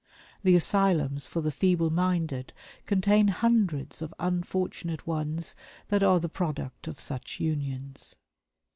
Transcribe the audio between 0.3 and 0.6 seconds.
The